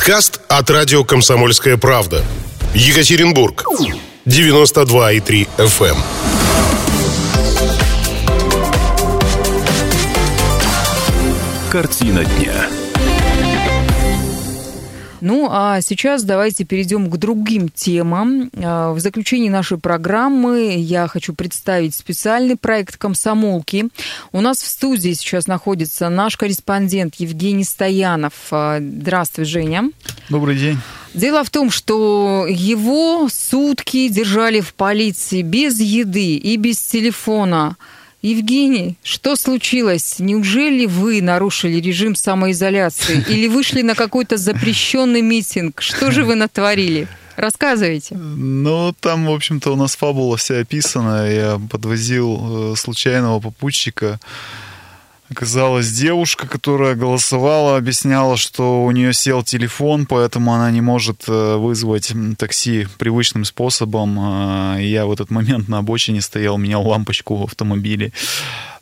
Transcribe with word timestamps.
Подкаст 0.00 0.40
от 0.48 0.70
радио 0.70 1.04
«Комсомольская 1.04 1.76
правда». 1.76 2.24
Екатеринбург. 2.72 3.66
92,3 4.24 5.46
FM. 5.58 5.88
эм. 5.90 5.96
Картина 11.70 12.24
дня. 12.24 12.79
Ну, 15.20 15.48
а 15.50 15.80
сейчас 15.80 16.22
давайте 16.22 16.64
перейдем 16.64 17.10
к 17.10 17.16
другим 17.16 17.68
темам. 17.68 18.50
А, 18.56 18.92
В 18.92 19.00
заключении 19.00 19.48
нашей 19.48 19.78
программы 19.78 20.76
я 20.78 21.06
хочу 21.08 21.34
представить 21.34 21.94
специальный 21.94 22.56
проект 22.56 22.96
«Комсомолки». 22.96 23.88
У 24.32 24.40
нас 24.40 24.62
в 24.62 24.66
студии 24.66 25.12
сейчас 25.12 25.46
находится 25.46 26.08
наш 26.08 26.36
корреспондент 26.36 27.16
Евгений 27.16 27.64
Стоянов. 27.64 28.32
А, 28.50 28.78
Здравствуй, 28.80 29.44
Женя. 29.44 29.90
Добрый 30.28 30.56
день. 30.56 30.78
Дело 31.12 31.42
в 31.42 31.50
том, 31.50 31.70
что 31.70 32.46
его 32.48 33.28
сутки 33.28 34.08
держали 34.08 34.60
в 34.60 34.74
полиции 34.74 35.42
без 35.42 35.80
еды 35.80 36.36
и 36.36 36.56
без 36.56 36.78
телефона. 36.78 37.76
Евгений, 38.22 38.96
что 39.02 39.34
случилось? 39.34 40.16
Неужели 40.18 40.84
вы 40.86 41.22
нарушили 41.22 41.80
режим 41.80 42.14
самоизоляции 42.14 43.24
или 43.28 43.46
вышли 43.46 43.82
на 43.82 43.94
какой-то 43.94 44.36
запрещенный 44.36 45.22
митинг? 45.22 45.80
Что 45.80 46.10
же 46.10 46.24
вы 46.24 46.34
натворили? 46.34 47.08
Рассказывайте. 47.36 48.16
Ну, 48.16 48.94
там, 49.00 49.26
в 49.26 49.30
общем-то, 49.30 49.72
у 49.72 49.76
нас 49.76 49.96
фабула 49.96 50.36
вся 50.36 50.58
описана. 50.58 51.30
Я 51.30 51.58
подвозил 51.70 52.72
э, 52.72 52.76
случайного 52.76 53.40
попутчика. 53.40 54.20
Оказалась 55.30 55.92
девушка, 55.92 56.48
которая 56.48 56.96
голосовала, 56.96 57.76
объясняла, 57.76 58.36
что 58.36 58.84
у 58.84 58.90
нее 58.90 59.12
сел 59.12 59.44
телефон, 59.44 60.06
поэтому 60.06 60.52
она 60.52 60.72
не 60.72 60.80
может 60.80 61.24
э, 61.28 61.56
вызвать 61.56 62.12
такси 62.36 62.88
привычным 62.98 63.44
способом. 63.44 64.18
И 64.78 64.86
Я 64.86 65.06
в 65.06 65.12
этот 65.12 65.30
момент 65.30 65.68
на 65.68 65.78
обочине 65.78 66.20
стоял, 66.20 66.58
менял 66.58 66.86
лампочку 66.86 67.36
в 67.36 67.44
автомобиле. 67.44 68.12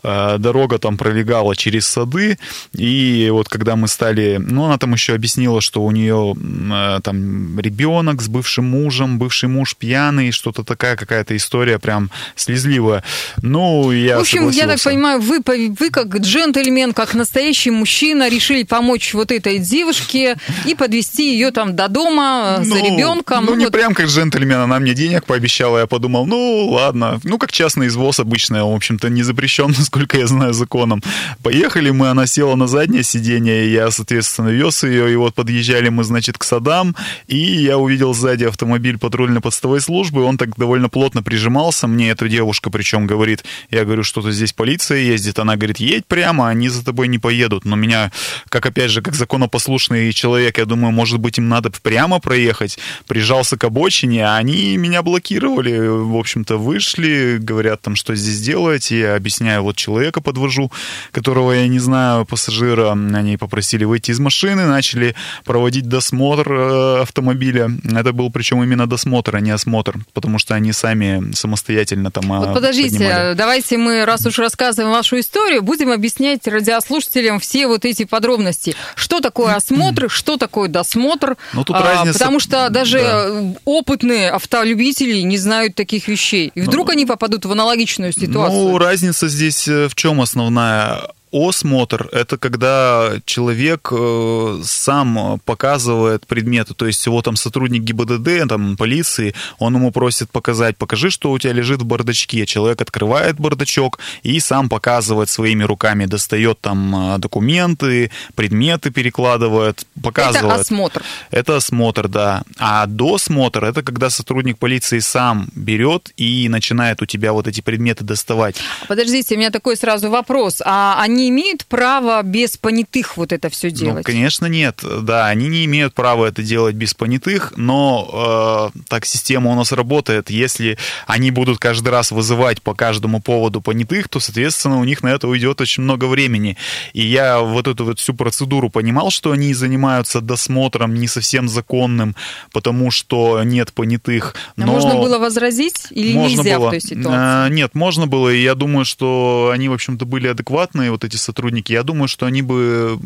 Э, 0.03 0.37
Дорога 0.39 0.79
там 0.79 0.97
пролегала 0.97 1.57
через 1.57 1.87
сады, 1.87 2.39
и 2.73 3.29
вот 3.33 3.49
когда 3.49 3.77
мы 3.77 3.89
стали... 3.89 4.39
Ну, 4.41 4.65
она 4.65 4.79
там 4.79 4.93
еще 4.93 5.15
объяснила, 5.15 5.61
что 5.61 5.83
у 5.83 5.91
нее 5.91 6.35
э, 6.37 7.01
там 7.03 7.59
ребенок 7.59 8.23
с 8.23 8.29
бывшим 8.29 8.65
мужем, 8.67 9.19
бывший 9.19 9.49
муж 9.49 9.77
пьяный, 9.77 10.31
что-то 10.31 10.63
такая 10.65 10.97
какая-то 10.97 11.37
история 11.37 11.79
прям 11.79 12.11
слезливая. 12.37 13.03
Ну, 13.43 13.91
я 13.93 14.19
В 14.19 14.21
общем, 14.21 14.49
я 14.51 14.67
так 14.67 14.79
согласился. 14.79 14.89
понимаю, 14.91 15.21
вы, 15.21 15.41
вы 15.79 15.91
как 15.91 16.17
джентльмен, 16.17 16.93
как 16.93 17.15
настоящий 17.15 17.71
мужчина, 17.71 18.29
решили 18.29 18.63
помочь 18.63 19.15
вот 19.15 19.33
этой 19.33 19.59
девушке 19.59 20.37
и 20.65 20.75
подвести 20.75 21.33
ее 21.35 21.51
там 21.51 21.75
до 21.75 21.89
дома 21.89 22.59
э, 22.61 22.65
за 22.65 22.75
Ну, 22.77 22.85
ребенком. 22.85 23.45
Ну, 23.47 23.55
не 23.55 23.65
вот. 23.65 23.73
прям 23.73 23.95
как 23.95 24.07
джентльмен, 24.07 24.59
она 24.59 24.79
мне 24.79 24.95
денег 24.95 25.25
пообещала, 25.25 25.79
я 25.79 25.87
подумал, 25.87 26.27
ну, 26.27 26.69
ладно. 26.69 27.21
Ну, 27.25 27.39
как 27.39 27.51
частный 27.53 27.89
извоз 27.89 28.21
обычный, 28.21 28.63
в 28.63 28.75
общем-то, 28.75 29.09
не 29.09 29.23
запрещен, 29.23 29.75
насколько 29.79 29.98
я 30.19 30.27
знаю, 30.27 30.53
законом. 30.53 31.03
Поехали 31.43 31.91
мы, 31.91 32.09
она 32.09 32.27
села 32.27 32.55
на 32.57 32.67
заднее 32.67 33.03
сиденье, 33.03 33.67
и 33.67 33.73
я, 33.73 33.91
соответственно, 33.91 34.49
вез 34.49 34.83
ее, 34.85 35.13
и 35.13 35.17
вот 35.17 35.35
подъезжали 35.35 35.89
мы, 35.89 36.05
значит, 36.05 36.39
к 36.39 36.45
садам, 36.45 36.95
и 37.27 37.37
я 37.37 37.79
увидел 37.79 38.15
сзади 38.15 38.45
автомобиль 38.45 38.99
патрульно-постовой 38.99 39.81
службы, 39.81 40.23
он 40.23 40.39
так 40.39 40.57
довольно 40.57 40.89
плотно 40.89 41.23
прижимался, 41.23 41.87
мне 41.87 42.11
эта 42.11 42.29
девушка 42.29 42.71
причем 42.71 43.07
говорит, 43.07 43.45
я 43.71 43.85
говорю, 43.85 44.03
что-то 44.03 44.31
здесь 44.33 44.53
полиция 44.53 44.99
ездит, 44.99 45.39
она 45.39 45.57
говорит, 45.57 45.79
едь 45.79 46.07
прямо, 46.07 46.49
они 46.49 46.69
за 46.69 46.85
тобой 46.85 47.09
не 47.09 47.19
поедут, 47.19 47.65
но 47.65 47.77
меня, 47.77 48.13
как 48.49 48.67
опять 48.67 48.91
же, 48.91 49.03
как 49.03 49.15
законопослушный 49.15 50.13
человек, 50.13 50.59
я 50.59 50.65
думаю, 50.65 50.93
может 50.93 51.19
быть, 51.19 51.39
им 51.39 51.49
надо 51.49 51.71
прямо 51.83 52.21
проехать, 52.21 52.79
прижался 53.07 53.57
к 53.57 53.65
обочине, 53.65 54.27
а 54.27 54.37
они 54.37 54.77
меня 54.77 55.03
блокировали, 55.03 55.79
в 55.79 56.17
общем-то, 56.17 56.57
вышли, 56.57 57.39
говорят 57.41 57.83
там, 57.83 57.97
что 57.97 58.15
здесь 58.15 58.41
делать, 58.41 58.91
я 58.91 59.17
объясняю, 59.17 59.63
вот 59.63 59.77
человека 59.79 60.21
подвожу, 60.21 60.71
которого 61.13 61.53
я 61.53 61.67
не 61.69 61.79
знаю, 61.79 62.27
пассажира, 62.27 62.93
они 62.93 63.37
попросили 63.37 63.85
выйти 63.85 64.11
из 64.11 64.19
машины, 64.21 64.67
начали 64.67 65.15
проводить 65.45 65.89
досмотр 65.89 66.53
э, 66.53 67.03
автомобиля, 67.03 67.71
это 67.85 68.13
был 68.13 68.31
причем 68.31 68.63
именно 68.63 68.87
досмотр, 68.87 69.37
а 69.37 69.41
не 69.41 69.51
осмотр, 69.51 69.97
потому 70.13 70.39
что 70.39 70.55
они 70.55 70.73
сами 70.73 71.33
самостоятельно 71.35 72.11
там 72.11 72.25
Вот 72.29 72.49
а, 72.49 72.53
подождите, 72.55 72.99
поднимали. 72.99 73.35
давайте 73.35 73.79
мы, 73.79 74.05
раз 74.05 74.27
уж 74.27 74.39
рассказываем 74.39 74.93
вашу 74.93 75.19
историю, 75.21 75.63
будем 75.63 75.91
объяснять 75.91 76.47
радиослушателям 76.47 77.41
все 77.41 77.67
вот 77.67 77.85
эти 77.85 78.05
подробности. 78.05 78.75
Что 78.95 79.21
такое 79.21 79.55
осмотр, 79.55 80.09
что 80.11 80.37
такое 80.37 80.69
досмотр? 80.69 81.37
Ну, 81.53 81.65
тут 81.65 81.77
А, 81.77 81.83
разница- 81.83 82.19
Потому 82.19 82.41
что 82.41 82.69
даже 82.71 82.99
да. 82.99 83.55
опытные 83.65 84.31
автолюбители 84.31 85.21
не 85.21 85.39
знают 85.39 85.75
таких 85.75 86.09
вещей. 86.09 86.51
И 86.55 86.61
вдруг 86.61 86.91
они 86.91 87.07
попадут 87.07 87.45
в 87.45 87.53
аналогичную 87.53 88.13
ситуацию. 88.13 88.59
Ну, 88.71 88.79
разница 88.79 89.29
здесь 89.29 89.68
в 89.69 89.95
чем 89.95 90.21
основная? 90.21 91.09
Осмотр– 91.33 92.09
это 92.13 92.39
когда 92.39 93.13
человек 93.25 93.91
э, 93.93 94.61
сам 94.65 95.41
показывает 95.45 96.27
предметы, 96.27 96.75
то 96.75 96.87
есть 96.87 97.05
его 97.05 97.21
там 97.23 97.37
сотрудник 97.37 97.83
ГИБДД, 97.83 98.49
там, 98.49 98.77
полиции, 98.77 99.35
он 99.59 99.75
ему 99.75 99.91
просит 99.93 100.31
показать, 100.31 100.77
покажи, 100.77 101.11
что 101.11 101.31
у 101.31 101.39
тебя 101.39 101.53
лежит 101.53 101.83
в 101.83 101.85
бардачке. 101.85 102.47
Человек 102.47 102.81
открывает 102.81 103.39
бардачок 103.39 103.99
и 104.23 104.41
сам 104.41 104.69
показывает 104.69 105.29
своими 105.29 105.65
руками, 105.65 106.07
достает 106.07 106.61
там 106.61 107.15
э, 107.15 107.19
документы, 107.19 108.11
предметы 108.35 108.91
перекладывает, 108.91 109.85
показывает. 110.03 110.53
Это 110.53 110.61
осмотр. 110.61 111.03
Это 111.31 111.57
осмотр, 111.57 112.09
да. 112.09 112.43
А 112.59 112.87
досмотр– 112.87 113.65
это 113.67 113.83
когда 113.83 114.11
сотрудник 114.11 114.59
полиции 114.59 114.99
сам 115.01 115.49
берет 115.55 116.11
и 116.17 116.49
начинает 116.49 117.03
у 117.03 117.07
тебя 117.07 117.33
вот 117.33 117.47
эти 117.49 117.61
предметы 117.61 118.05
доставать. 118.05 118.57
Подождите, 118.89 119.35
у 119.35 119.39
меня 119.39 119.51
такой 119.51 119.77
сразу 119.77 120.11
вопрос. 120.11 120.63
А 120.65 121.01
они 121.01 121.18
имеют 121.29 121.67
право 121.67 122.23
без 122.23 122.57
понятых 122.57 123.17
вот 123.17 123.33
это 123.33 123.49
все 123.51 123.69
Ну, 123.69 123.75
делать? 123.75 124.05
конечно, 124.07 124.47
нет. 124.47 124.81
Да, 125.03 125.27
они 125.27 125.49
не 125.49 125.65
имеют 125.65 125.95
права 125.95 126.27
это 126.27 126.43
делать 126.43 126.75
без 126.77 126.95
понятых, 126.95 127.53
но 127.57 128.71
э, 128.75 128.79
так 128.89 129.07
система 129.07 129.51
у 129.51 129.55
нас 129.55 129.73
работает. 129.73 130.31
Если 130.31 130.79
они 131.07 131.31
будут 131.31 131.59
каждый 131.59 131.89
раз 131.89 132.11
вызывать 132.13 132.63
по 132.63 132.75
каждому 132.75 133.21
поводу 133.21 133.61
понятых, 133.61 134.09
то, 134.09 134.21
соответственно, 134.21 134.79
у 134.79 134.85
них 134.85 135.03
на 135.03 135.09
это 135.09 135.27
уйдет 135.29 135.61
очень 135.61 135.83
много 135.83 136.05
времени. 136.05 136.57
И 136.93 137.03
я 137.07 137.41
вот 137.41 137.67
эту 137.67 137.85
вот 137.85 137.99
всю 137.99 138.15
процедуру 138.15 138.71
понимал, 138.71 139.11
что 139.11 139.33
они 139.33 139.55
занимаются 139.55 140.21
досмотром 140.21 140.95
не 140.95 141.09
совсем 141.09 141.49
законным, 141.49 142.15
потому 142.53 142.91
что 142.91 143.43
нет 143.43 143.73
понятых. 143.73 144.35
А 144.57 144.61
Но... 144.61 144.67
можно 144.73 144.95
было 144.95 145.19
возразить 145.19 145.87
или 145.91 146.13
Можно 146.15 146.37
нельзя 146.37 146.59
было. 146.59 146.69
в 146.69 146.71
той 146.71 146.81
ситуации? 146.81 147.11
А, 147.11 147.49
нет, 147.49 147.75
можно 147.75 148.07
было, 148.07 148.29
и 148.29 148.43
я 148.43 148.55
думаю, 148.55 148.85
что 148.85 149.51
они, 149.53 149.69
в 149.69 149.73
общем-то, 149.73 150.05
были 150.05 150.29
адекватные, 150.29 150.91
вот 150.91 151.05
эти 151.09 151.17
сотрудники. 151.17 151.73
Я 151.73 151.83
думаю, 151.83 152.09
что 152.09 152.27
они 152.27 152.43
бы 152.43 152.99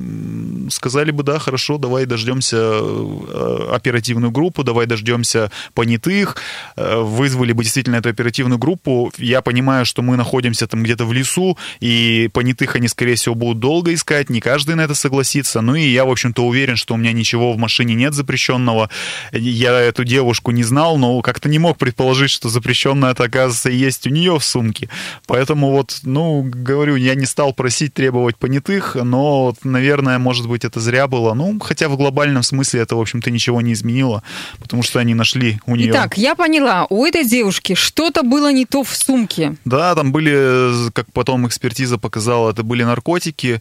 сказали 0.70 1.10
бы, 1.10 1.22
да, 1.22 1.38
хорошо, 1.38 1.78
давай 1.78 2.06
дождемся 2.06 2.56
э, 2.58 3.68
оперативную 3.72 4.30
группу, 4.30 4.64
давай 4.64 4.86
дождемся 4.86 5.50
понятых, 5.74 6.36
э, 6.76 6.96
вызвали 7.00 7.52
бы 7.52 7.64
действительно 7.64 7.96
эту 7.96 8.10
оперативную 8.10 8.58
группу. 8.58 9.12
Я 9.18 9.41
понимаю, 9.41 9.86
что 9.86 10.02
мы 10.02 10.16
находимся 10.16 10.66
там 10.66 10.82
где-то 10.82 11.04
в 11.04 11.12
лесу, 11.12 11.56
и 11.80 12.28
понятых 12.32 12.76
они, 12.76 12.88
скорее 12.88 13.14
всего, 13.14 13.34
будут 13.34 13.60
долго 13.60 13.94
искать, 13.94 14.30
не 14.30 14.41
каждый 14.41 14.74
на 14.74 14.82
это 14.82 14.94
согласится. 14.94 15.60
Ну 15.60 15.74
и 15.74 15.88
я, 15.88 16.04
в 16.04 16.10
общем-то, 16.10 16.44
уверен, 16.44 16.76
что 16.76 16.94
у 16.94 16.96
меня 16.96 17.12
ничего 17.12 17.52
в 17.52 17.58
машине 17.58 17.94
нет 17.94 18.14
запрещенного. 18.14 18.91
Я 19.32 19.78
эту 19.80 20.04
девушку 20.04 20.50
не 20.50 20.64
знал, 20.64 20.98
но 20.98 21.20
как-то 21.22 21.48
не 21.48 21.58
мог 21.58 21.78
предположить, 21.78 22.30
что 22.30 22.48
запрещенное 22.48 23.12
это, 23.12 23.24
оказывается, 23.24 23.70
есть 23.70 24.06
у 24.06 24.10
нее 24.10 24.38
в 24.38 24.44
сумке. 24.44 24.88
Поэтому 25.26 25.70
вот, 25.70 26.00
ну, 26.02 26.42
говорю, 26.42 26.96
я 26.96 27.14
не 27.14 27.26
стал 27.26 27.52
просить 27.52 27.91
требовать 27.92 28.36
понятых, 28.36 28.97
но, 28.97 29.54
наверное, 29.64 30.19
может 30.19 30.48
быть, 30.48 30.64
это 30.64 30.80
зря 30.80 31.06
было. 31.06 31.34
Ну, 31.34 31.58
хотя 31.60 31.88
в 31.88 31.97
глобальном 31.97 32.42
смысле 32.42 32.80
это, 32.80 32.97
в 32.97 33.00
общем-то, 33.00 33.30
ничего 33.30 33.60
не 33.60 33.72
изменило, 33.72 34.22
потому 34.59 34.83
что 34.83 34.98
они 34.98 35.15
нашли 35.15 35.60
у 35.66 35.77
нее... 35.77 35.91
Итак, 35.91 36.18
я 36.18 36.34
поняла, 36.34 36.86
у 36.91 37.04
этой 37.04 37.24
девушки 37.24 37.74
что-то 37.74 38.22
было 38.22 38.53
не 38.53 38.66
то 38.66 38.83
в 38.83 38.94
сумке. 38.94 39.56
Да, 39.65 39.94
там 39.94 40.12
были, 40.12 40.91
как 40.92 41.12
потом 41.12 41.47
экспертиза 41.47 41.98
показала, 41.98 42.50
это 42.50 42.62
были 42.62 42.84
наркотики. 42.84 43.60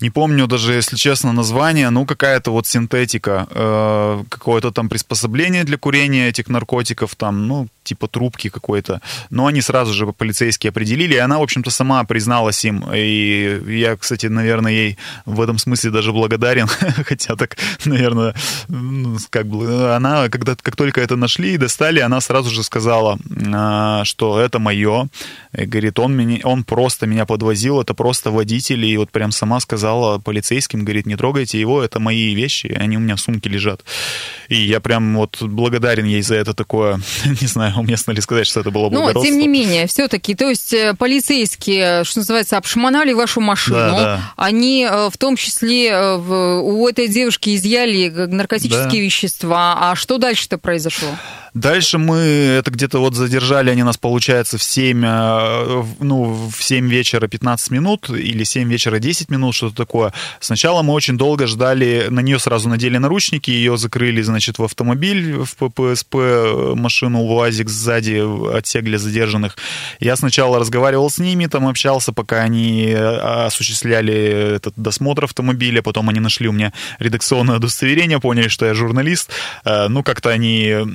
Не 0.00 0.08
помню 0.10 0.46
даже, 0.46 0.72
если 0.72 0.96
честно, 0.96 1.32
название, 1.32 1.90
ну, 1.90 2.06
какая-то 2.06 2.50
вот 2.52 2.66
синтетика, 2.66 3.46
э, 3.50 4.24
какое-то 4.30 4.70
там 4.70 4.88
приспособление 4.88 5.64
для 5.64 5.76
курения 5.76 6.28
этих 6.28 6.48
наркотиков, 6.48 7.14
там, 7.16 7.46
ну, 7.46 7.68
типа 7.90 8.06
трубки 8.06 8.48
какой-то. 8.48 9.00
Но 9.30 9.46
они 9.46 9.60
сразу 9.60 9.92
же 9.92 10.06
полицейские 10.06 10.70
определили, 10.70 11.14
и 11.14 11.18
она, 11.18 11.38
в 11.38 11.42
общем-то, 11.42 11.70
сама 11.70 12.04
призналась 12.04 12.64
им. 12.64 12.84
И 12.94 13.60
я, 13.66 13.96
кстати, 13.96 14.26
наверное, 14.26 14.72
ей 14.72 14.98
в 15.26 15.40
этом 15.40 15.58
смысле 15.58 15.90
даже 15.90 16.12
благодарен, 16.12 16.66
хотя 17.06 17.34
так, 17.34 17.56
наверное, 17.84 18.34
как 19.30 19.46
бы 19.46 19.94
она, 19.96 20.28
когда 20.28 20.54
как 20.54 20.76
только 20.76 21.00
это 21.00 21.16
нашли 21.16 21.54
и 21.54 21.58
достали, 21.58 21.98
она 21.98 22.20
сразу 22.20 22.50
же 22.50 22.62
сказала, 22.62 23.18
а, 23.52 24.04
что 24.04 24.40
это 24.40 24.58
мое. 24.60 25.08
И 25.58 25.66
говорит, 25.66 25.98
он, 25.98 26.16
меня, 26.16 26.38
он 26.44 26.62
просто 26.62 27.06
меня 27.06 27.26
подвозил, 27.26 27.80
это 27.80 27.94
просто 27.94 28.30
водитель, 28.30 28.84
и 28.84 28.96
вот 28.96 29.10
прям 29.10 29.32
сама 29.32 29.58
сказала 29.58 30.18
полицейским, 30.18 30.84
говорит, 30.84 31.06
не 31.06 31.16
трогайте 31.16 31.60
его, 31.60 31.82
это 31.82 31.98
мои 31.98 32.34
вещи, 32.34 32.68
они 32.68 32.96
у 32.96 33.00
меня 33.00 33.16
в 33.16 33.20
сумке 33.20 33.50
лежат. 33.50 33.84
И 34.48 34.54
я 34.54 34.78
прям 34.78 35.16
вот 35.16 35.42
благодарен 35.42 36.04
ей 36.04 36.22
за 36.22 36.36
это 36.36 36.54
такое, 36.54 37.00
не 37.40 37.46
знаю, 37.48 37.79
уместно 37.80 38.12
ли 38.12 38.20
сказать, 38.20 38.46
что 38.46 38.60
это 38.60 38.70
было 38.70 38.88
благородство. 38.88 39.20
Но, 39.20 39.24
тем 39.24 39.38
не 39.38 39.48
менее, 39.48 39.86
все-таки, 39.86 40.34
то 40.34 40.48
есть 40.48 40.72
э, 40.72 40.94
полицейские, 40.98 42.04
что 42.04 42.20
называется, 42.20 42.56
обшмонали 42.56 43.12
вашу 43.12 43.40
машину, 43.40 43.76
да, 43.76 43.96
да. 43.96 44.32
они 44.36 44.86
э, 44.90 45.08
в 45.10 45.16
том 45.18 45.36
числе 45.36 45.88
э, 45.88 46.16
у 46.16 46.88
этой 46.88 47.08
девушки 47.08 47.54
изъяли 47.56 48.08
наркотические 48.08 48.84
да. 48.88 48.98
вещества, 48.98 49.90
а 49.90 49.96
что 49.96 50.18
дальше-то 50.18 50.58
произошло? 50.58 51.08
Дальше 51.54 51.98
мы 51.98 52.16
это 52.16 52.70
где-то 52.70 52.98
вот 52.98 53.14
задержали, 53.14 53.70
они 53.70 53.82
нас, 53.82 53.96
получается, 53.96 54.56
в 54.56 54.62
7, 54.62 55.04
э, 55.04 55.84
ну, 56.00 56.50
в 56.50 56.62
7 56.62 56.88
вечера 56.88 57.26
15 57.26 57.70
минут 57.70 58.08
или 58.10 58.44
7 58.44 58.68
вечера 58.68 58.98
10 58.98 59.30
минут, 59.30 59.54
что-то 59.54 59.76
такое. 59.76 60.12
Сначала 60.38 60.82
мы 60.82 60.92
очень 60.92 61.16
долго 61.16 61.46
ждали, 61.46 62.06
на 62.10 62.20
нее 62.20 62.38
сразу 62.38 62.68
надели 62.68 62.98
наручники, 62.98 63.50
ее 63.50 63.76
закрыли, 63.76 64.22
значит, 64.22 64.58
в 64.58 64.64
автомобиль, 64.64 65.38
в 65.38 65.56
ППСП, 65.56 66.74
машину 66.76 67.22
УАЗик 67.22 67.68
сзади, 67.68 68.22
отсек 68.56 68.84
для 68.84 68.98
задержанных. 68.98 69.56
Я 69.98 70.16
сначала 70.16 70.58
разговаривал 70.58 71.10
с 71.10 71.18
ними, 71.18 71.46
там 71.46 71.66
общался, 71.66 72.12
пока 72.12 72.42
они 72.42 72.86
э, 72.86 73.46
осуществляли 73.46 74.14
этот 74.56 74.74
досмотр 74.76 75.24
автомобиля, 75.24 75.82
потом 75.82 76.08
они 76.08 76.20
нашли 76.20 76.48
у 76.48 76.52
меня 76.52 76.72
редакционное 76.98 77.56
удостоверение, 77.56 78.20
поняли, 78.20 78.48
что 78.48 78.66
я 78.66 78.74
журналист. 78.74 79.30
Э, 79.64 79.88
ну, 79.88 80.02
как-то 80.04 80.30
они 80.30 80.86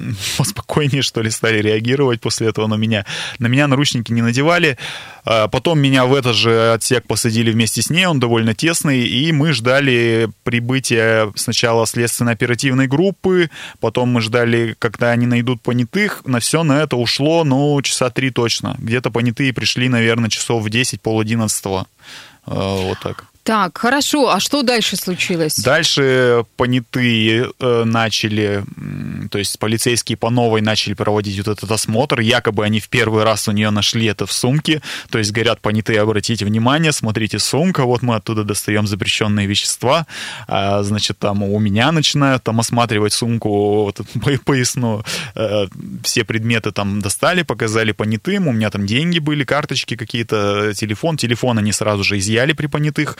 спокойнее, 0.46 1.02
что 1.02 1.22
ли, 1.22 1.30
стали 1.30 1.62
реагировать 1.62 2.22
после 2.22 2.48
этого 2.48 2.68
на 2.68 2.76
меня. 2.76 3.06
На 3.40 3.48
меня 3.48 3.68
наручники 3.68 4.12
не 4.12 4.22
надевали. 4.22 4.78
А 5.26 5.48
потом 5.48 5.80
меня 5.80 6.06
в 6.06 6.14
этот 6.14 6.36
же 6.36 6.74
отсек 6.74 7.08
посадили 7.08 7.52
вместе 7.52 7.82
с 7.82 7.90
ней, 7.90 8.06
он 8.06 8.20
довольно 8.20 8.54
тесный, 8.54 9.08
и 9.08 9.32
мы 9.32 9.54
ждали 9.54 10.30
прибытия 10.44 11.32
сначала 11.36 11.88
следственно-оперативной 11.88 12.88
группы, 12.88 13.50
потом 13.80 14.10
мы 14.10 14.22
ждали, 14.22 14.76
когда 14.78 15.12
они 15.12 15.26
найдут 15.26 15.62
понятых. 15.62 16.22
На 16.26 16.40
все 16.40 16.64
на 16.64 16.84
это 16.84 16.96
ушло, 16.96 17.44
ну, 17.44 17.82
часа 17.82 18.12
три 18.12 18.30
точно. 18.30 18.76
Где-то 18.78 19.10
понятые 19.10 19.52
пришли, 19.52 19.90
наверное, 19.90 20.30
часов 20.30 20.64
в 20.64 20.70
10, 20.70 21.02
пол 21.02 21.20
одиннадцатого. 21.20 21.88
А, 22.46 22.76
вот 22.76 23.00
так. 23.00 23.26
Так, 23.46 23.78
хорошо. 23.78 24.32
А 24.32 24.40
что 24.40 24.64
дальше 24.64 24.96
случилось? 24.96 25.58
Дальше 25.58 26.46
понятые 26.58 27.52
э, 27.60 27.84
начали, 27.84 28.64
то 29.30 29.38
есть 29.38 29.60
полицейские 29.60 30.18
по 30.18 30.32
новой 30.32 30.62
начали 30.62 30.96
проводить 30.96 31.38
вот 31.38 31.56
этот 31.56 31.72
осмотр. 31.72 32.22
Якобы 32.22 32.66
они 32.66 32.80
в 32.80 32.90
первый 32.90 33.24
раз 33.24 33.48
у 33.48 33.52
нее 33.52 33.70
нашли 33.70 34.08
это 34.08 34.26
в 34.26 34.32
сумке. 34.32 34.82
То 35.12 35.20
есть 35.20 35.32
говорят, 35.32 35.62
понятые, 35.62 36.02
обратите 36.02 36.44
внимание, 36.44 36.92
смотрите, 36.92 37.38
сумка, 37.38 37.84
вот 37.84 38.02
мы 38.02 38.16
оттуда 38.16 38.44
достаем 38.44 38.88
запрещенные 38.88 39.46
вещества. 39.46 40.08
А, 40.48 40.82
значит, 40.82 41.20
там 41.20 41.44
у 41.44 41.60
меня 41.60 41.92
начинают 41.92 42.44
там 42.44 42.60
осматривать 42.60 43.14
сумку 43.14 43.84
вот, 43.84 44.02
поясную. 44.44 45.06
Э, 45.36 45.68
все 46.02 46.24
предметы 46.24 46.72
там 46.72 47.00
достали, 47.00 47.44
показали 47.44 47.92
понятым. 47.92 48.48
У 48.48 48.54
меня 48.54 48.72
там 48.72 48.88
деньги 48.88 49.20
были, 49.20 49.44
карточки 49.44 49.96
какие-то, 49.96 50.74
телефон. 50.74 51.18
Телефон 51.18 51.60
они 51.60 51.72
сразу 51.72 52.04
же 52.04 52.18
изъяли 52.18 52.54
при 52.54 52.66
понятых. 52.66 53.20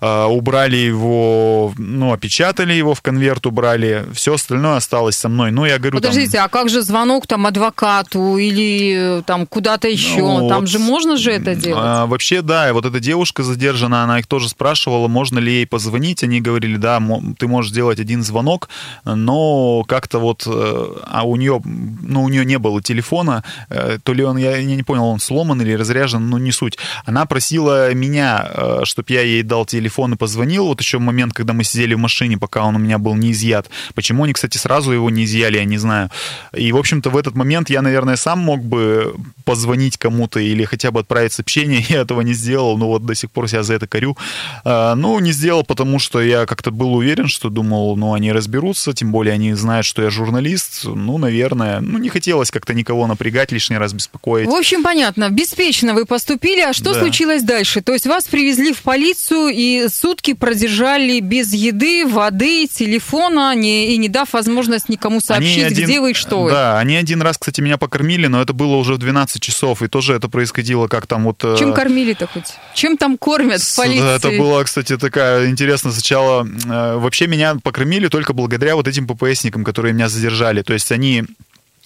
убрали 0.00 0.76
его, 0.76 1.74
ну, 1.76 2.12
опечатали 2.12 2.72
его 2.72 2.94
в 2.94 3.02
конверт, 3.02 3.46
убрали, 3.46 4.06
все 4.14 4.34
остальное 4.34 4.76
осталось 4.76 5.16
со 5.16 5.28
мной. 5.28 5.50
Ну, 5.50 5.66
я 5.66 5.78
говорю, 5.78 5.98
Подождите, 5.98 6.38
там... 6.38 6.46
а 6.46 6.48
как 6.48 6.68
же 6.70 6.82
звонок 6.82 7.26
там 7.26 7.46
адвокату 7.46 8.38
или 8.38 9.18
э, 9.18 9.22
там 9.26 9.46
куда-то 9.46 9.88
еще? 9.88 10.20
Ну, 10.20 10.48
там 10.48 10.60
вот, 10.60 10.68
же 10.68 10.78
можно 10.78 11.16
же 11.16 11.30
это 11.30 11.54
делать? 11.54 11.84
А, 11.84 12.06
вообще, 12.06 12.40
да, 12.40 12.72
вот 12.72 12.86
эта 12.86 12.98
девушка 12.98 13.42
задержана, 13.42 14.04
она 14.04 14.20
их 14.20 14.26
тоже 14.26 14.48
спрашивала, 14.48 15.06
можно 15.06 15.38
ли 15.38 15.52
ей 15.52 15.66
позвонить. 15.66 16.24
Они 16.24 16.40
говорили, 16.40 16.76
да, 16.76 17.02
ты 17.38 17.46
можешь 17.46 17.70
сделать 17.70 18.00
один 18.00 18.22
звонок, 18.22 18.70
но 19.04 19.84
как-то 19.84 20.18
вот, 20.18 20.44
э, 20.46 20.86
а 21.06 21.24
у 21.24 21.36
нее, 21.36 21.60
ну, 21.64 22.24
у 22.24 22.28
нее 22.28 22.46
не 22.46 22.58
было 22.58 22.82
телефона, 22.82 23.44
то 23.68 24.12
ли 24.14 24.24
он, 24.24 24.38
я, 24.38 24.56
я 24.56 24.76
не 24.76 24.82
понял, 24.82 25.04
он 25.04 25.20
сломан 25.20 25.60
или 25.60 25.74
разряжен, 25.74 26.28
ну, 26.30 26.38
не 26.38 26.52
суть. 26.52 26.78
Она 27.04 27.26
просила 27.26 27.92
меня, 27.92 28.48
чтобы 28.84 29.12
я 29.12 29.20
ей 29.20 29.42
дал 29.42 29.66
телефон, 29.66 29.89
телефон 29.90 30.14
и 30.14 30.16
позвонил. 30.16 30.66
Вот 30.66 30.80
еще 30.80 30.98
момент, 30.98 31.32
когда 31.32 31.52
мы 31.52 31.64
сидели 31.64 31.94
в 31.94 31.98
машине, 31.98 32.38
пока 32.38 32.64
он 32.64 32.76
у 32.76 32.78
меня 32.78 32.98
был 32.98 33.14
не 33.16 33.32
изъят. 33.32 33.68
Почему 33.94 34.24
они, 34.24 34.32
кстати, 34.32 34.58
сразу 34.58 34.92
его 34.92 35.10
не 35.10 35.24
изъяли, 35.24 35.58
я 35.58 35.64
не 35.64 35.78
знаю. 35.78 36.10
И, 36.56 36.72
в 36.72 36.76
общем-то, 36.76 37.10
в 37.10 37.16
этот 37.16 37.34
момент 37.34 37.70
я, 37.70 37.82
наверное, 37.82 38.16
сам 38.16 38.38
мог 38.38 38.60
бы 38.60 39.14
позвонить 39.44 39.96
кому-то 39.96 40.40
или 40.40 40.64
хотя 40.64 40.90
бы 40.90 41.00
отправить 41.00 41.32
сообщение. 41.32 41.84
Я 41.90 42.00
этого 42.02 42.22
не 42.22 42.34
сделал, 42.34 42.78
но 42.78 42.86
вот 42.86 43.04
до 43.04 43.14
сих 43.14 43.30
пор 43.30 43.48
себя 43.48 43.62
за 43.62 43.74
это 43.74 43.86
корю. 43.86 44.16
А, 44.64 44.94
ну, 44.94 45.18
не 45.20 45.32
сделал, 45.32 45.64
потому 45.64 45.98
что 45.98 46.20
я 46.20 46.46
как-то 46.46 46.70
был 46.70 46.94
уверен, 46.94 47.28
что 47.28 47.48
думал, 47.48 47.96
ну, 47.96 48.12
они 48.12 48.32
разберутся, 48.32 48.92
тем 48.92 49.10
более 49.10 49.34
они 49.34 49.54
знают, 49.54 49.86
что 49.86 50.02
я 50.02 50.10
журналист. 50.10 50.84
Ну, 50.84 51.18
наверное, 51.18 51.80
ну, 51.80 51.98
не 51.98 52.08
хотелось 52.08 52.50
как-то 52.50 52.74
никого 52.74 53.06
напрягать, 53.06 53.52
лишний 53.52 53.78
раз 53.78 53.92
беспокоить. 53.92 54.46
В 54.46 54.54
общем, 54.54 54.82
понятно. 54.82 55.30
Беспечно 55.30 55.94
вы 55.94 56.04
поступили. 56.04 56.60
А 56.60 56.72
что 56.72 56.92
да. 56.92 57.00
случилось 57.00 57.42
дальше? 57.42 57.80
То 57.80 57.92
есть 57.92 58.06
вас 58.06 58.24
привезли 58.24 58.72
в 58.72 58.82
полицию 58.82 59.48
и 59.48 59.79
сутки 59.88 60.34
продержали 60.34 61.20
без 61.20 61.52
еды, 61.52 62.06
воды, 62.06 62.66
телефона 62.66 63.54
не, 63.54 63.94
и 63.94 63.96
не 63.96 64.08
дав 64.08 64.32
возможность 64.32 64.88
никому 64.88 65.20
сообщить, 65.20 65.64
один, 65.64 65.84
где 65.84 66.00
вы 66.00 66.10
и 66.10 66.14
что 66.14 66.42
вы. 66.42 66.50
Да, 66.50 66.78
они 66.78 66.96
один 66.96 67.22
раз, 67.22 67.38
кстати, 67.38 67.60
меня 67.60 67.78
покормили, 67.78 68.26
но 68.26 68.42
это 68.42 68.52
было 68.52 68.76
уже 68.76 68.94
в 68.94 68.98
12 68.98 69.40
часов, 69.42 69.82
и 69.82 69.88
тоже 69.88 70.14
это 70.14 70.28
происходило 70.28 70.88
как 70.88 71.06
там 71.06 71.24
вот... 71.24 71.42
Э, 71.44 71.56
Чем 71.58 71.72
кормили-то 71.72 72.26
хоть? 72.26 72.54
Чем 72.74 72.96
там 72.96 73.16
кормят 73.16 73.62
в 73.62 73.76
полиции? 73.76 74.16
Это 74.16 74.30
было, 74.30 74.62
кстати, 74.64 74.96
такая 74.96 75.48
интересно. 75.48 75.92
Сначала 75.92 76.46
э, 76.46 76.96
вообще 76.96 77.26
меня 77.26 77.56
покормили 77.62 78.08
только 78.08 78.32
благодаря 78.32 78.76
вот 78.76 78.88
этим 78.88 79.06
ППСникам, 79.06 79.64
которые 79.64 79.92
меня 79.92 80.08
задержали. 80.08 80.62
То 80.62 80.72
есть 80.72 80.92
они 80.92 81.24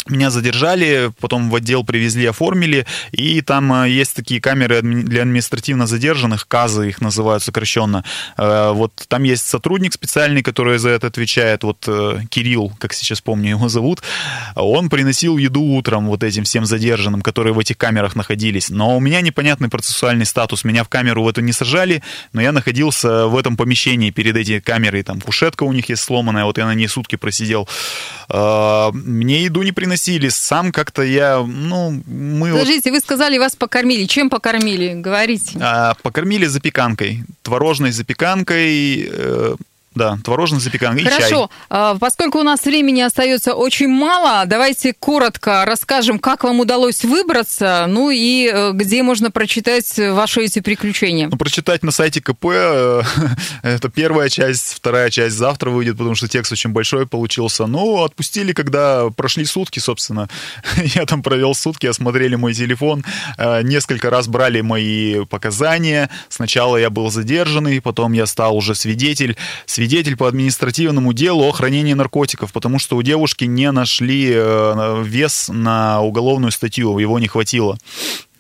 меня 0.08 0.30
задержали, 0.30 1.12
потом 1.20 1.50
в 1.50 1.54
отдел 1.54 1.82
привезли, 1.82 2.26
оформили, 2.26 2.86
и 3.12 3.40
там 3.40 3.72
э, 3.72 3.88
есть 3.88 4.14
такие 4.14 4.40
камеры 4.40 4.82
для 4.82 5.22
административно 5.22 5.86
задержанных, 5.86 6.46
КАЗы 6.46 6.88
их 6.88 7.00
называют 7.00 7.42
сокращенно. 7.42 8.04
Э, 8.36 8.72
вот 8.72 8.92
там 9.08 9.22
есть 9.22 9.46
сотрудник 9.46 9.94
специальный, 9.94 10.42
который 10.42 10.78
за 10.78 10.90
это 10.90 11.06
отвечает, 11.06 11.62
вот 11.62 11.84
э, 11.86 12.20
Кирилл, 12.28 12.72
как 12.78 12.92
сейчас 12.92 13.20
помню 13.22 13.50
его 13.56 13.68
зовут, 13.68 14.02
он 14.54 14.90
приносил 14.90 15.38
еду 15.38 15.62
утром 15.62 16.06
вот 16.06 16.22
этим 16.22 16.44
всем 16.44 16.66
задержанным, 16.66 17.22
которые 17.22 17.54
в 17.54 17.58
этих 17.58 17.78
камерах 17.78 18.14
находились. 18.14 18.68
Но 18.68 18.96
у 18.96 19.00
меня 19.00 19.22
непонятный 19.22 19.70
процессуальный 19.70 20.26
статус, 20.26 20.64
меня 20.64 20.84
в 20.84 20.88
камеру 20.88 21.24
в 21.24 21.28
эту 21.28 21.40
не 21.40 21.52
сажали, 21.52 22.02
но 22.32 22.42
я 22.42 22.52
находился 22.52 23.26
в 23.26 23.38
этом 23.38 23.56
помещении 23.56 24.10
перед 24.10 24.36
этой 24.36 24.60
камерой, 24.60 25.02
там 25.02 25.20
кушетка 25.20 25.62
у 25.64 25.72
них 25.72 25.88
есть 25.88 26.02
сломанная, 26.02 26.44
вот 26.44 26.58
я 26.58 26.66
на 26.66 26.74
ней 26.74 26.88
сутки 26.88 27.16
просидел. 27.16 27.68
Мне 28.28 29.44
еду 29.44 29.62
не 29.62 29.72
приносили, 29.72 29.93
приносили, 29.94 30.28
сам 30.28 30.72
как-то 30.72 31.02
я, 31.02 31.42
ну, 31.42 32.02
мы... 32.06 32.52
Подождите, 32.52 32.90
вот... 32.90 32.96
вы 32.96 33.00
сказали, 33.00 33.38
вас 33.38 33.54
покормили. 33.56 34.04
Чем 34.06 34.28
покормили? 34.28 34.94
Говорите. 34.94 35.58
А, 35.60 35.94
покормили 36.02 36.46
запеканкой, 36.46 37.22
творожной 37.42 37.92
запеканкой, 37.92 39.08
э, 39.08 39.56
да, 39.94 40.18
творожная 40.22 40.60
запеканка 40.60 41.02
и 41.02 41.04
Хорошо. 41.04 41.28
чай. 41.28 41.48
А, 41.70 41.96
поскольку 41.98 42.38
у 42.38 42.42
нас 42.42 42.64
времени 42.64 43.00
остается 43.00 43.54
очень 43.54 43.88
мало, 43.88 44.44
давайте 44.46 44.92
коротко 44.92 45.64
расскажем, 45.64 46.18
как 46.18 46.44
вам 46.44 46.60
удалось 46.60 47.04
выбраться, 47.04 47.86
ну 47.88 48.10
и 48.10 48.50
э, 48.52 48.72
где 48.72 49.02
можно 49.02 49.30
прочитать 49.30 49.98
ваши 49.98 50.42
эти 50.42 50.60
приключения. 50.60 51.28
Ну, 51.28 51.36
прочитать 51.36 51.82
на 51.82 51.92
сайте 51.92 52.20
КП, 52.20 52.46
э, 52.46 53.02
это 53.62 53.88
первая 53.88 54.28
часть, 54.28 54.74
вторая 54.74 55.10
часть 55.10 55.36
завтра 55.36 55.70
выйдет, 55.70 55.96
потому 55.96 56.14
что 56.14 56.28
текст 56.28 56.52
очень 56.52 56.70
большой 56.70 57.06
получился. 57.06 57.66
Ну, 57.66 58.02
отпустили, 58.02 58.52
когда 58.52 59.10
прошли 59.10 59.44
сутки, 59.44 59.78
собственно. 59.78 60.28
Я 60.94 61.06
там 61.06 61.22
провел 61.22 61.54
сутки, 61.54 61.86
осмотрели 61.86 62.34
мой 62.34 62.54
телефон, 62.54 63.04
э, 63.38 63.62
несколько 63.62 64.10
раз 64.10 64.28
брали 64.28 64.60
мои 64.60 65.24
показания. 65.24 66.10
Сначала 66.28 66.76
я 66.76 66.90
был 66.90 67.10
задержанный, 67.10 67.80
потом 67.80 68.12
я 68.12 68.26
стал 68.26 68.56
уже 68.56 68.74
свидетель. 68.74 69.36
Свидетель 69.66 69.83
свидетель 69.84 70.16
по 70.16 70.28
административному 70.28 71.12
делу 71.12 71.44
о 71.44 71.52
хранении 71.52 71.92
наркотиков, 71.92 72.52
потому 72.54 72.78
что 72.78 72.96
у 72.96 73.02
девушки 73.02 73.44
не 73.44 73.70
нашли 73.70 74.32
э, 74.32 75.02
вес 75.04 75.50
на 75.52 76.00
уголовную 76.00 76.52
статью, 76.52 76.98
его 76.98 77.18
не 77.18 77.28
хватило. 77.28 77.76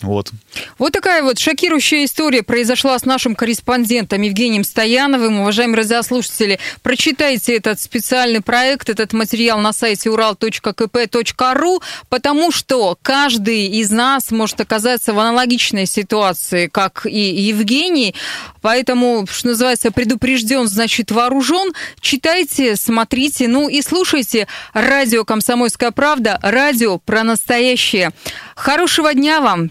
Вот. 0.04 0.30
Вот 0.78 0.92
такая 0.92 1.22
вот 1.22 1.38
шокирующая 1.38 2.04
история 2.04 2.42
произошла 2.42 2.98
с 2.98 3.04
нашим 3.04 3.34
корреспондентом 3.34 4.22
Евгением 4.22 4.64
Стояновым. 4.64 5.40
Уважаемые 5.40 5.78
радиослушатели, 5.78 6.58
прочитайте 6.82 7.56
этот 7.56 7.80
специальный 7.80 8.40
проект, 8.40 8.88
этот 8.88 9.12
материал 9.12 9.58
на 9.60 9.72
сайте 9.72 10.10
ural.kp.ru, 10.10 11.82
потому 12.08 12.52
что 12.52 12.98
каждый 13.02 13.66
из 13.66 13.90
нас 13.90 14.30
может 14.30 14.60
оказаться 14.60 15.12
в 15.12 15.18
аналогичной 15.18 15.86
ситуации, 15.86 16.68
как 16.68 17.06
и 17.06 17.18
Евгений. 17.18 18.14
Поэтому, 18.60 19.26
что 19.30 19.48
называется, 19.48 19.90
предупрежден, 19.90 20.68
значит 20.68 21.10
вооружен. 21.10 21.72
Читайте, 22.00 22.76
смотрите, 22.76 23.48
ну 23.48 23.68
и 23.68 23.82
слушайте 23.82 24.46
радио 24.72 25.24
«Комсомольская 25.24 25.90
правда», 25.90 26.38
радио 26.42 26.98
про 26.98 27.24
настоящее. 27.24 28.12
Хорошего 28.54 29.12
дня 29.14 29.40
вам, 29.40 29.70